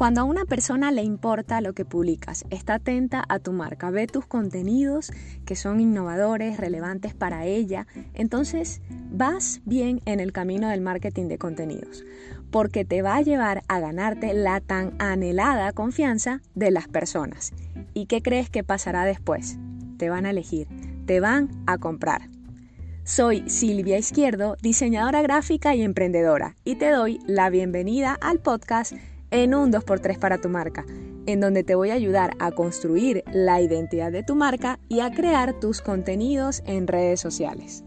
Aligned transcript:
Cuando 0.00 0.22
a 0.22 0.24
una 0.24 0.46
persona 0.46 0.92
le 0.92 1.02
importa 1.02 1.60
lo 1.60 1.74
que 1.74 1.84
publicas, 1.84 2.46
está 2.48 2.76
atenta 2.76 3.22
a 3.28 3.38
tu 3.38 3.52
marca, 3.52 3.90
ve 3.90 4.06
tus 4.06 4.24
contenidos 4.24 5.12
que 5.44 5.56
son 5.56 5.78
innovadores, 5.78 6.56
relevantes 6.56 7.12
para 7.12 7.44
ella, 7.44 7.86
entonces 8.14 8.80
vas 9.10 9.60
bien 9.66 10.00
en 10.06 10.18
el 10.18 10.32
camino 10.32 10.70
del 10.70 10.80
marketing 10.80 11.26
de 11.26 11.36
contenidos, 11.36 12.02
porque 12.50 12.86
te 12.86 13.02
va 13.02 13.16
a 13.16 13.20
llevar 13.20 13.62
a 13.68 13.78
ganarte 13.78 14.32
la 14.32 14.62
tan 14.62 14.94
anhelada 14.98 15.70
confianza 15.72 16.40
de 16.54 16.70
las 16.70 16.88
personas. 16.88 17.52
¿Y 17.92 18.06
qué 18.06 18.22
crees 18.22 18.48
que 18.48 18.64
pasará 18.64 19.04
después? 19.04 19.58
Te 19.98 20.08
van 20.08 20.24
a 20.24 20.30
elegir, 20.30 20.66
te 21.04 21.20
van 21.20 21.50
a 21.66 21.76
comprar. 21.76 22.30
Soy 23.04 23.46
Silvia 23.50 23.98
Izquierdo, 23.98 24.56
diseñadora 24.62 25.20
gráfica 25.20 25.74
y 25.74 25.82
emprendedora, 25.82 26.56
y 26.64 26.76
te 26.76 26.88
doy 26.88 27.18
la 27.26 27.50
bienvenida 27.50 28.16
al 28.18 28.38
podcast 28.40 28.94
en 29.30 29.54
un 29.54 29.72
2x3 29.72 30.18
para 30.18 30.38
tu 30.38 30.48
marca, 30.48 30.84
en 31.26 31.40
donde 31.40 31.64
te 31.64 31.74
voy 31.74 31.90
a 31.90 31.94
ayudar 31.94 32.32
a 32.38 32.50
construir 32.52 33.22
la 33.32 33.60
identidad 33.60 34.12
de 34.12 34.22
tu 34.22 34.34
marca 34.34 34.78
y 34.88 35.00
a 35.00 35.10
crear 35.10 35.58
tus 35.60 35.80
contenidos 35.82 36.62
en 36.66 36.86
redes 36.86 37.20
sociales. 37.20 37.84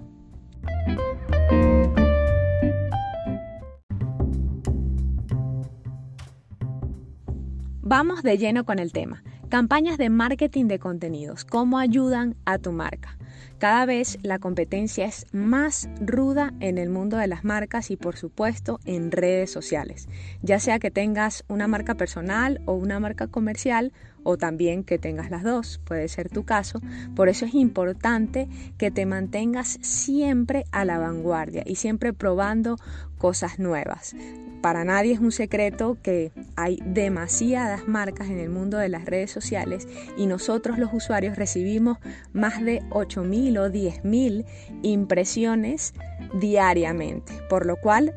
Vamos 7.81 8.23
de 8.23 8.37
lleno 8.37 8.65
con 8.65 8.79
el 8.79 8.91
tema. 8.91 9.23
Campañas 9.49 9.99
de 9.99 10.09
marketing 10.09 10.65
de 10.65 10.79
contenidos. 10.79 11.45
¿Cómo 11.45 11.77
ayudan 11.77 12.35
a 12.45 12.57
tu 12.57 12.71
marca? 12.71 13.20
Cada 13.63 13.85
vez 13.85 14.20
la 14.23 14.40
competencia 14.40 15.05
es 15.05 15.26
más 15.31 15.88
ruda 16.02 16.52
en 16.59 16.77
el 16.77 16.90
mundo 16.90 17.16
de 17.16 17.27
las 17.27 17.45
marcas 17.45 17.91
y 17.91 17.95
por 17.95 18.17
supuesto 18.17 18.81
en 18.84 19.09
redes 19.09 19.52
sociales, 19.52 20.09
ya 20.41 20.59
sea 20.59 20.80
que 20.80 20.91
tengas 20.91 21.45
una 21.48 21.70
marca 21.70 21.95
personal 21.95 22.60
o 22.65 22.74
una 22.74 22.99
marca 22.99 23.27
comercial 23.27 23.93
o 24.24 24.37
también 24.37 24.84
que 24.84 24.98
tengas 24.98 25.32
las 25.32 25.43
dos, 25.43 25.79
puede 25.85 26.10
ser 26.10 26.29
tu 26.29 26.43
caso. 26.43 26.82
Por 27.15 27.29
eso 27.29 27.46
es 27.46 27.54
importante 27.54 28.49
que 28.77 28.91
te 28.91 29.05
mantengas 29.05 29.80
siempre 29.82 30.65
a 30.71 30.84
la 30.84 30.98
vanguardia 30.98 31.63
y 31.65 31.76
siempre 31.76 32.12
probando 32.12 32.76
cosas 33.18 33.59
nuevas. 33.59 34.13
Para 34.62 34.85
nadie 34.85 35.12
es 35.12 35.20
un 35.20 35.34
secreto 35.34 35.98
que 36.02 36.32
hay 36.55 36.80
demasiadas 36.85 37.85
marcas 37.85 38.30
en 38.30 38.40
el 38.40 38.49
mundo 38.49 38.77
de 38.77 38.87
las 38.87 39.04
redes 39.04 39.30
sociales 39.30 39.90
y 40.15 40.26
nosotros 40.26 40.77
los 40.80 40.93
usuarios 40.93 41.35
recibimos 41.35 41.98
más 42.32 42.63
de 42.63 42.82
8.000 42.91 43.52
o 43.57 43.70
10.000 43.70 44.46
impresiones 44.82 45.93
diariamente, 46.40 47.34
por 47.49 47.65
lo 47.65 47.77
cual 47.77 48.13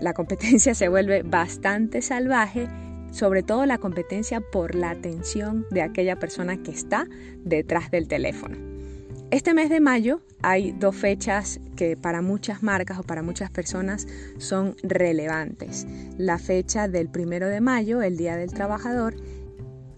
la 0.00 0.12
competencia 0.14 0.74
se 0.74 0.88
vuelve 0.88 1.22
bastante 1.22 2.02
salvaje 2.02 2.68
sobre 3.10 3.42
todo 3.42 3.64
la 3.66 3.78
competencia 3.78 4.40
por 4.40 4.74
la 4.74 4.90
atención 4.90 5.66
de 5.70 5.82
aquella 5.82 6.18
persona 6.18 6.62
que 6.62 6.70
está 6.70 7.06
detrás 7.44 7.90
del 7.90 8.08
teléfono. 8.08 8.56
Este 9.30 9.54
mes 9.54 9.70
de 9.70 9.80
mayo 9.80 10.20
hay 10.42 10.72
dos 10.72 10.94
fechas 10.94 11.58
que 11.76 11.96
para 11.96 12.22
muchas 12.22 12.62
marcas 12.62 12.98
o 12.98 13.02
para 13.02 13.22
muchas 13.22 13.50
personas 13.50 14.06
son 14.38 14.76
relevantes. 14.82 15.86
La 16.16 16.38
fecha 16.38 16.88
del 16.88 17.08
primero 17.08 17.48
de 17.48 17.60
mayo, 17.60 18.02
el 18.02 18.16
Día 18.16 18.36
del 18.36 18.52
Trabajador, 18.52 19.16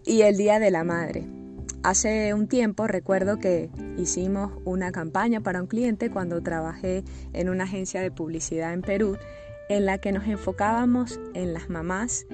y 0.06 0.22
el 0.22 0.38
Día 0.38 0.58
de 0.58 0.70
la 0.70 0.84
Madre. 0.84 1.37
Hace 1.82 2.34
un 2.34 2.48
tiempo 2.48 2.86
recuerdo 2.86 3.38
que 3.38 3.70
hicimos 3.96 4.52
una 4.64 4.90
campaña 4.90 5.40
para 5.40 5.60
un 5.62 5.68
cliente 5.68 6.10
cuando 6.10 6.42
trabajé 6.42 7.04
en 7.32 7.48
una 7.48 7.64
agencia 7.64 8.00
de 8.00 8.10
publicidad 8.10 8.72
en 8.72 8.82
Perú 8.82 9.16
en 9.68 9.86
la 9.86 9.98
que 9.98 10.12
nos 10.12 10.26
enfocábamos 10.26 11.20
en 11.34 11.54
las 11.54 11.68
mamás 11.68 12.26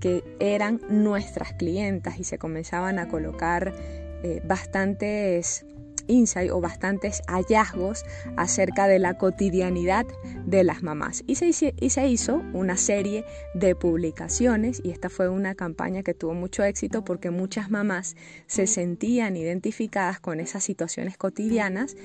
que 0.00 0.24
eran 0.40 0.80
nuestras 0.88 1.52
clientas 1.52 2.18
y 2.18 2.24
se 2.24 2.38
comenzaban 2.38 2.98
a 2.98 3.08
colocar 3.08 3.74
eh, 4.22 4.42
bastantes 4.44 5.66
insight 6.10 6.50
o 6.50 6.60
bastantes 6.60 7.22
hallazgos 7.26 8.04
acerca 8.36 8.86
de 8.86 8.98
la 8.98 9.16
cotidianidad 9.16 10.06
de 10.44 10.64
las 10.64 10.82
mamás. 10.82 11.22
Y 11.26 11.36
se, 11.36 11.74
y 11.78 11.90
se, 11.90 12.08
hizo 12.08 12.42
una 12.52 12.76
serie 12.76 13.24
de 13.54 13.74
publicaciones 13.74 14.80
y 14.84 14.90
esta 14.90 15.08
fue 15.08 15.28
una 15.28 15.54
campaña 15.54 16.02
que 16.02 16.14
tuvo 16.14 16.34
mucho 16.34 16.64
éxito 16.64 17.04
porque 17.04 17.30
muchas 17.30 17.70
mamás 17.70 18.16
se 18.46 18.66
sentían 18.66 19.36
identificadas 19.36 20.20
con 20.20 20.40
esas 20.40 20.64
situaciones 20.64 21.16
cotidianas 21.16 21.96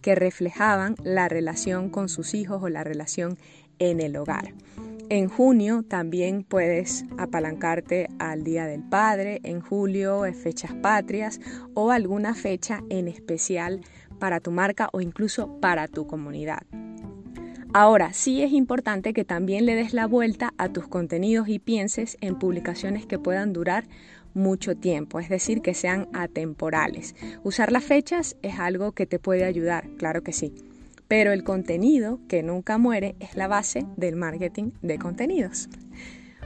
que 0.00 0.14
reflejaban 0.14 0.96
la 1.02 1.28
relación 1.28 1.88
con 1.88 2.08
sus 2.08 2.34
hijos 2.34 2.62
o 2.62 2.68
la 2.68 2.84
relación 2.84 3.38
en 3.78 4.00
el 4.00 4.16
hogar. 4.16 4.52
En 5.12 5.28
junio 5.28 5.82
también 5.82 6.42
puedes 6.42 7.04
apalancarte 7.18 8.08
al 8.18 8.44
Día 8.44 8.64
del 8.64 8.82
Padre, 8.82 9.40
en 9.42 9.60
julio 9.60 10.22
fechas 10.32 10.72
patrias 10.72 11.38
o 11.74 11.90
alguna 11.90 12.34
fecha 12.34 12.80
en 12.88 13.08
especial 13.08 13.82
para 14.18 14.40
tu 14.40 14.52
marca 14.52 14.88
o 14.90 15.02
incluso 15.02 15.60
para 15.60 15.86
tu 15.86 16.06
comunidad. 16.06 16.62
Ahora, 17.74 18.14
sí 18.14 18.40
es 18.40 18.52
importante 18.52 19.12
que 19.12 19.26
también 19.26 19.66
le 19.66 19.74
des 19.74 19.92
la 19.92 20.06
vuelta 20.06 20.54
a 20.56 20.70
tus 20.70 20.88
contenidos 20.88 21.46
y 21.46 21.58
pienses 21.58 22.16
en 22.22 22.38
publicaciones 22.38 23.04
que 23.04 23.18
puedan 23.18 23.52
durar 23.52 23.84
mucho 24.32 24.76
tiempo, 24.76 25.20
es 25.20 25.28
decir, 25.28 25.60
que 25.60 25.74
sean 25.74 26.08
atemporales. 26.14 27.14
Usar 27.44 27.70
las 27.70 27.84
fechas 27.84 28.38
es 28.40 28.58
algo 28.58 28.92
que 28.92 29.04
te 29.04 29.18
puede 29.18 29.44
ayudar, 29.44 29.90
claro 29.98 30.22
que 30.22 30.32
sí 30.32 30.54
pero 31.12 31.32
el 31.32 31.44
contenido 31.44 32.20
que 32.26 32.42
nunca 32.42 32.78
muere 32.78 33.16
es 33.20 33.36
la 33.36 33.46
base 33.46 33.84
del 33.98 34.16
marketing 34.16 34.70
de 34.80 34.98
contenidos. 34.98 35.68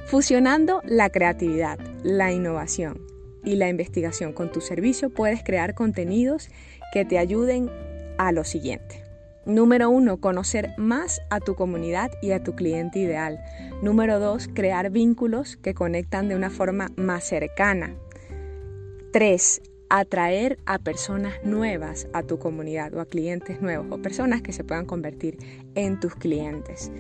Fusionando 0.07 0.83
la 0.85 1.09
creatividad, 1.09 1.79
la 2.03 2.33
innovación 2.33 3.01
y 3.45 3.55
la 3.55 3.69
investigación 3.69 4.33
con 4.33 4.51
tu 4.51 4.61
servicio 4.61 5.09
puedes 5.09 5.45
crear 5.45 5.77
contenidos 5.77 6.49
que 6.93 7.05
te 7.05 7.17
ayuden 7.17 7.71
a 8.19 8.33
lo 8.33 8.43
siguiente. 8.43 9.05
Número 9.45 9.89
uno, 9.89 10.17
conocer 10.17 10.71
más 10.77 11.21
a 11.31 11.39
tu 11.39 11.55
comunidad 11.55 12.11
y 12.21 12.33
a 12.33 12.43
tu 12.43 12.57
cliente 12.57 12.99
ideal. 12.99 13.39
Número 13.83 14.19
dos, 14.19 14.49
crear 14.53 14.91
vínculos 14.91 15.57
que 15.57 15.75
conectan 15.75 16.29
de 16.29 16.35
una 16.35 16.51
forma 16.51 16.89
más 16.97 17.23
cercana. 17.23 17.95
Tres, 19.13 19.63
atraer 19.89 20.59
a 20.67 20.79
personas 20.79 21.35
nuevas 21.45 22.09
a 22.13 22.23
tu 22.23 22.39
comunidad 22.39 22.95
o 22.95 23.01
a 23.01 23.07
clientes 23.07 23.61
nuevos 23.61 23.87
o 23.91 24.03
personas 24.03 24.43
que 24.43 24.53
se 24.53 24.65
puedan 24.65 24.87
convertir 24.87 25.39
en 25.75 26.01
tus 26.01 26.15
clientes. 26.15 26.91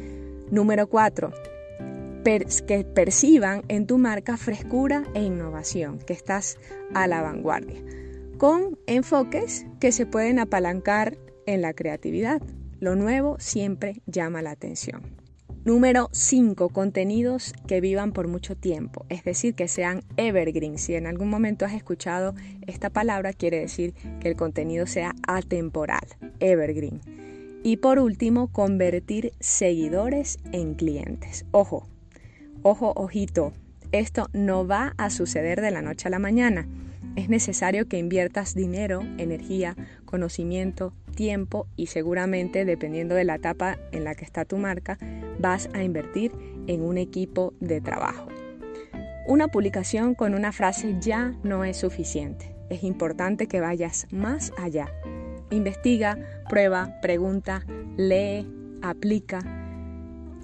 Número 0.51 0.89
cuatro, 0.89 1.33
que 2.67 2.85
perciban 2.85 3.63
en 3.69 3.87
tu 3.87 3.99
marca 3.99 4.37
frescura 4.37 5.05
e 5.15 5.23
innovación, 5.23 5.99
que 5.99 6.13
estás 6.13 6.59
a 6.93 7.07
la 7.07 7.23
vanguardia, 7.23 7.81
con 8.37 8.79
enfoques 8.87 9.65
que 9.79 9.93
se 9.93 10.07
pueden 10.07 10.41
apalancar 10.41 11.17
en 11.47 11.63
la 11.63 11.73
creatividad. 11.73 12.43
Lo 12.81 12.97
nuevo 12.97 13.37
siempre 13.39 14.03
llama 14.07 14.43
la 14.43 14.51
atención. 14.51 15.26
Número 15.67 16.11
5. 16.13 16.69
Contenidos 16.69 17.53
que 17.67 17.81
vivan 17.81 18.13
por 18.13 18.29
mucho 18.29 18.55
tiempo, 18.55 19.05
es 19.09 19.25
decir, 19.25 19.57
que 19.57 19.67
sean 19.67 20.05
evergreen. 20.17 20.79
Si 20.79 20.95
en 20.95 21.09
algún 21.09 21.29
momento 21.29 21.65
has 21.65 21.73
escuchado 21.73 22.37
esta 22.69 22.89
palabra, 22.89 23.33
quiere 23.33 23.59
decir 23.59 23.93
que 24.21 24.29
el 24.29 24.37
contenido 24.37 24.87
sea 24.87 25.17
atemporal, 25.27 26.07
evergreen. 26.39 27.01
Y 27.65 27.79
por 27.79 27.99
último, 27.99 28.47
convertir 28.53 29.33
seguidores 29.41 30.39
en 30.53 30.75
clientes. 30.75 31.47
Ojo, 31.51 31.89
ojo, 32.63 32.93
ojito, 32.95 33.53
esto 33.91 34.29
no 34.33 34.69
va 34.69 34.95
a 34.99 35.11
suceder 35.11 35.61
de 35.61 35.73
la 35.73 35.83
noche 35.83 36.07
a 36.07 36.13
la 36.13 36.21
mañana. 36.21 36.69
Es 37.17 37.31
necesario 37.31 37.89
que 37.89 37.97
inviertas 37.99 38.55
dinero, 38.55 39.01
energía, 39.17 39.75
conocimiento, 40.05 40.93
tiempo 41.15 41.67
y 41.75 41.87
seguramente, 41.87 42.67
dependiendo 42.67 43.15
de 43.15 43.25
la 43.25 43.37
etapa 43.37 43.79
en 43.91 44.05
la 44.05 44.15
que 44.15 44.27
está 44.27 44.45
tu 44.45 44.59
marca, 44.59 44.99
vas 45.39 45.71
a 45.73 45.83
invertir 45.83 46.31
en 46.67 46.83
un 46.83 46.99
equipo 46.99 47.55
de 47.59 47.81
trabajo. 47.81 48.29
Una 49.27 49.49
publicación 49.49 50.15
con 50.15 50.35
una 50.35 50.53
frase 50.53 50.97
ya 51.01 51.35
no 51.43 51.65
es 51.65 51.79
suficiente. 51.79 52.55
Es 52.69 52.85
importante 52.85 53.49
que 53.49 53.61
vayas 53.61 54.07
más 54.11 54.53
allá. 54.59 54.93
Investiga, 55.51 56.19
prueba, 56.51 57.01
pregunta, 57.01 57.65
lee, 57.97 58.47
aplica. 58.83 59.41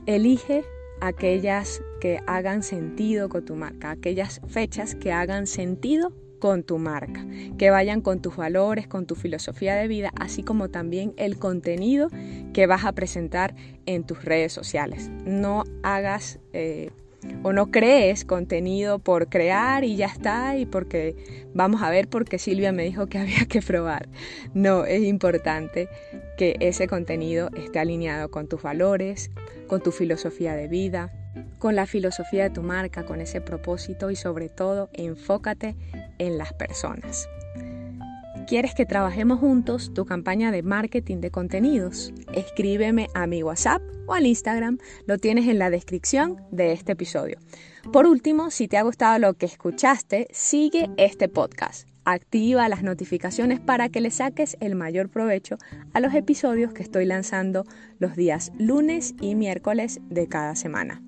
Elige 0.07 0.65
aquellas 1.03 1.83
que 2.01 2.21
hagan 2.27 2.63
sentido 2.63 3.29
con 3.29 3.45
tu 3.45 3.57
marca, 3.57 3.91
aquellas 3.91 4.41
fechas 4.49 4.95
que 4.95 5.13
hagan 5.13 5.47
sentido 5.47 6.13
con 6.43 6.65
tu 6.65 6.77
marca, 6.79 7.25
que 7.57 7.71
vayan 7.71 8.01
con 8.01 8.21
tus 8.21 8.35
valores, 8.35 8.89
con 8.89 9.07
tu 9.07 9.15
filosofía 9.15 9.77
de 9.77 9.87
vida, 9.87 10.11
así 10.19 10.43
como 10.43 10.71
también 10.71 11.15
el 11.17 11.39
contenido 11.39 12.09
que 12.53 12.67
vas 12.67 12.85
a 12.85 12.91
presentar 12.91 13.55
en 13.87 14.03
tus 14.03 14.25
redes 14.25 14.53
sociales. 14.53 15.09
No 15.25 15.63
hagas 15.85 16.41
eh, 16.53 16.91
o 17.45 17.53
no 17.53 17.71
crees 17.71 18.25
contenido 18.25 18.99
por 18.99 19.29
crear 19.29 19.85
y 19.85 19.95
ya 19.95 20.07
está 20.07 20.57
y 20.57 20.67
porque 20.67 21.15
vamos 21.55 21.81
a 21.81 21.91
ver 21.91 22.09
porque 22.09 22.41
Silvia 22.41 22.73
me 22.73 22.83
dijo 22.83 23.07
que 23.07 23.19
había 23.21 23.47
que 23.49 23.63
probar. 23.63 24.09
No, 24.53 24.85
es 24.85 25.05
importante 25.05 25.89
que 26.37 26.57
ese 26.59 26.89
contenido 26.89 27.51
esté 27.55 27.79
alineado 27.79 28.33
con 28.33 28.49
tus 28.49 28.63
valores, 28.63 29.31
con 29.69 29.81
tu 29.81 29.93
filosofía 29.93 30.57
de 30.57 30.67
vida, 30.67 31.13
con 31.63 31.77
la 31.77 31.87
filosofía 31.87 32.43
de 32.43 32.51
tu 32.51 32.65
marca, 32.65 33.05
con 33.05 33.21
ese 33.21 33.41
propósito 33.41 34.11
y 34.11 34.17
sobre 34.17 34.49
todo 34.49 34.91
enfócate 34.95 35.77
en 36.19 36.37
las 36.37 36.53
personas. 36.53 37.29
¿Quieres 38.49 38.75
que 38.75 38.85
trabajemos 38.85 39.39
juntos 39.39 39.95
tu 39.95 40.05
campaña 40.05 40.51
de 40.51 40.65
marketing 40.65 41.19
de 41.19 41.31
contenidos? 41.31 42.13
Escríbeme 42.35 43.07
a 43.15 43.29
mi 43.29 43.45
WhatsApp 43.45 43.81
o 44.09 44.15
al 44.15 44.27
Instagram, 44.27 44.79
lo 45.07 45.19
tienes 45.19 45.47
en 45.47 45.61
la 45.61 45.71
descripción 45.71 46.43
de 46.51 46.73
este 46.73 46.93
episodio. 46.93 47.39
Por 47.93 48.07
último, 48.07 48.51
si 48.51 48.67
te 48.67 48.77
ha 48.77 48.83
gustado 48.83 49.21
lo 49.21 49.35
que 49.35 49.47
escuchaste, 49.47 50.27
sigue 50.33 50.91
este 50.97 51.29
podcast. 51.29 51.87
Activa 52.05 52.69
las 52.69 52.83
notificaciones 52.83 53.61
para 53.61 53.89
que 53.89 54.01
le 54.01 54.11
saques 54.11 54.57
el 54.59 54.75
mayor 54.75 55.11
provecho 55.11 55.59
a 55.93 56.01
los 56.01 56.13
episodios 56.13 56.73
que 56.73 56.83
estoy 56.83 57.07
lanzando 57.07 57.63
los 58.01 58.17
días 58.17 58.51
lunes 58.59 59.15
y 59.21 59.37
miércoles 59.37 60.01
de 60.11 60.27
cada 60.27 60.57
semana. 60.57 61.01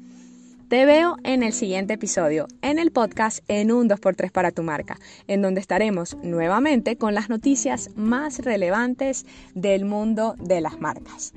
Te 0.69 0.87
veo 0.87 1.17
en 1.25 1.43
el 1.43 1.53
siguiente 1.53 1.93
episodio, 1.95 2.49
en 2.63 2.79
el 2.79 2.91
podcast 2.91 3.45
En 3.49 3.71
un 3.71 3.87
2x3 3.87 4.33
para 4.33 4.51
tu 4.51 4.63
marca, 4.63 4.99
en 5.27 5.43
donde 5.43 5.61
estaremos 5.61 6.17
nuevamente 6.23 6.97
con 6.97 7.13
las 7.13 7.29
noticias 7.29 7.91
más 7.97 8.39
relevantes 8.39 9.27
del 9.55 9.85
mundo 9.85 10.35
de 10.39 10.63
las 10.63 10.81
marcas. 10.81 11.35